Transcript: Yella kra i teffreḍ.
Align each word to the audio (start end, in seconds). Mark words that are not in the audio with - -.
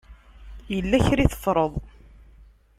Yella 0.73 1.05
kra 1.05 1.21
i 1.23 1.27
teffreḍ. 1.31 1.73